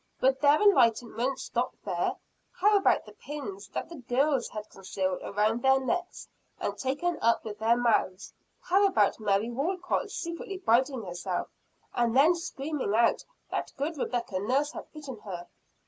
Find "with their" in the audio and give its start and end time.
7.45-7.77